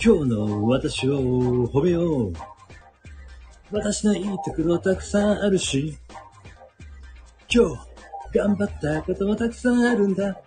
[0.00, 2.32] 今日の私を褒めよう。
[3.72, 5.98] 私のいいところたくさんあるし、
[7.52, 7.76] 今日
[8.32, 10.40] 頑張ったこともたくさんあるんだ。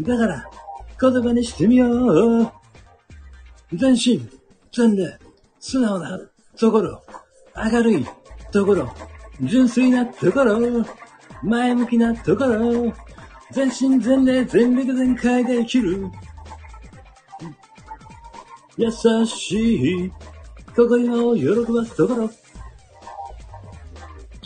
[0.00, 0.48] だから
[1.00, 2.52] 言葉にしてみよう。
[3.72, 4.20] 全身、
[4.72, 5.18] 全霊、
[5.58, 6.16] 素直な
[6.56, 7.02] ところ、
[7.72, 8.06] 明るい
[8.52, 8.94] ところ、
[9.40, 10.56] 純粋なところ、
[11.42, 12.94] 前向きなところ、
[13.50, 16.08] 全身全霊全力全開で生きる。
[18.78, 18.92] 優
[19.26, 20.12] しい、
[20.76, 22.30] 心を喜ばすところ。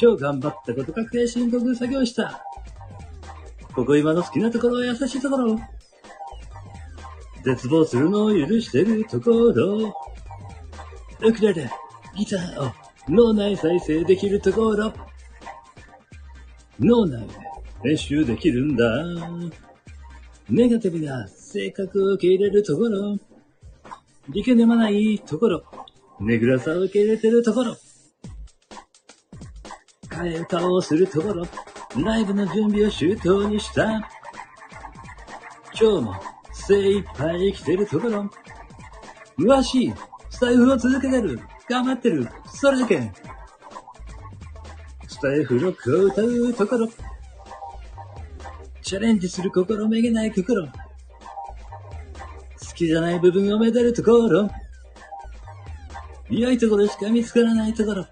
[0.00, 2.44] 今日頑張ったこと確定申告作業した。
[3.74, 5.58] ここ今の好きなところは、優しいところ。
[7.44, 9.92] 絶望するのを許してるところ。
[11.22, 11.68] ウクレレ、
[12.16, 12.72] ギターを
[13.08, 14.92] 脳内再生できるところ。
[16.78, 17.34] 脳内で
[17.82, 18.84] 練習できるんだ。
[20.48, 23.18] ネガティブな性格を受け入れるところ。
[24.28, 25.62] 理系でもないところ。
[26.20, 27.76] ねぐらさを受け入れてるところ。
[30.08, 31.46] 替え歌をするところ。
[31.96, 34.08] ライブの準備を周到にした。
[35.80, 36.14] 今日も
[36.52, 38.30] 精一杯生きてるところ。
[39.38, 39.94] 詳しい。
[40.28, 41.40] スタイフを続けてる。
[41.68, 42.28] 頑張ってる。
[42.46, 43.10] それだけ。
[45.08, 46.88] スタイフの子を歌うところ。
[48.82, 50.68] チャレンジする心めげない心。
[52.86, 54.50] じゃない部分をめでるところ。
[56.28, 58.04] 良いところしか見つからないところ。
[58.04, 58.10] 好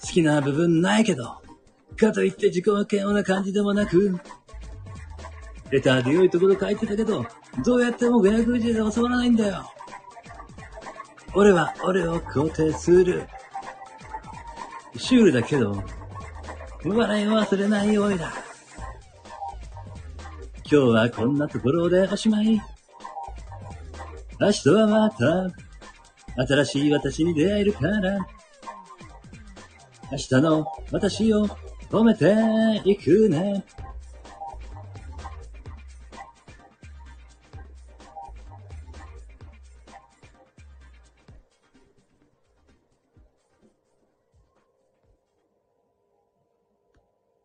[0.00, 1.42] きな部分ないけど、
[1.96, 4.20] かといって自己嫌悪な感じでもなく、
[5.70, 7.26] レターで良いところ書いてたけど、
[7.64, 9.70] どうやっても510字で収まらないんだよ。
[11.34, 13.26] 俺は俺を肯定する。
[14.96, 15.82] シュールだけど、
[16.84, 18.32] 笑いを忘れないおいだ。
[20.70, 22.60] 今日はこんなところでおしまい。
[24.40, 25.50] 明日はまた、
[26.46, 28.26] 新しい私に出会えるから。
[30.10, 31.46] 明日の私を
[31.90, 32.34] 褒めて
[32.88, 33.64] いくね。